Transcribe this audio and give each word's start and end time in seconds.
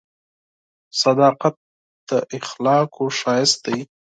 •صداقت 1.01 1.55
د 2.09 2.11
اخلاقو 2.37 3.05
ښایست 3.19 3.57
دی. 3.65 3.79